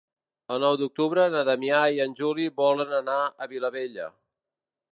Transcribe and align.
El 0.53 0.61
nou 0.61 0.77
d'octubre 0.83 1.25
na 1.35 1.43
Damià 1.49 1.81
i 1.97 2.01
en 2.05 2.17
Juli 2.21 2.47
volen 2.63 2.97
anar 3.03 3.19
a 3.19 3.29
la 3.43 3.49
Vilavella. 3.55 4.09